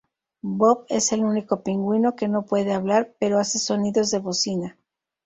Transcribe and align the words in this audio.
Bob 0.41 0.87
es 0.89 1.11
el 1.11 1.23
único 1.23 1.61
pingüino 1.61 2.15
que 2.15 2.27
no 2.27 2.43
puede 2.43 2.73
hablar, 2.73 3.13
pero 3.19 3.37
hace 3.37 3.59
sonidos 3.59 4.09
de 4.09 4.17
bocina. 4.17 4.79